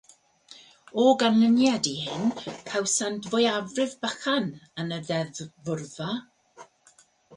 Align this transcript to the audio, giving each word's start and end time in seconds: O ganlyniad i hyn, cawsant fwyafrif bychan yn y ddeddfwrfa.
O 1.01 1.03
ganlyniad 1.23 1.89
i 1.91 1.93
hyn, 2.05 2.31
cawsant 2.71 3.29
fwyafrif 3.35 3.93
bychan 4.07 4.49
yn 4.85 4.97
y 4.99 4.99
ddeddfwrfa. 5.11 6.09